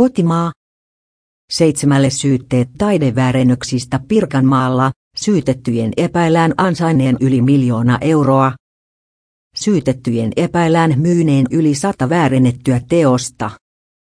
Kotimaa. 0.00 0.52
Seitsemälle 1.52 2.10
syytteet 2.10 2.68
taideväärennöksistä 2.78 4.00
Pirkanmaalla, 4.08 4.92
syytettyjen 5.16 5.92
epäillään 5.96 6.54
ansainneen 6.56 7.16
yli 7.20 7.42
miljoona 7.42 7.98
euroa. 8.00 8.52
Syytettyjen 9.56 10.32
epäillään 10.36 11.00
myyneen 11.00 11.46
yli 11.50 11.74
sata 11.74 12.08
väärennettyä 12.08 12.80
teosta. 12.88 13.50